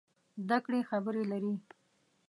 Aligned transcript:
زده 0.43 0.57
کړې 0.65 0.79
خبرې 0.89 1.23
لري. 1.31 1.53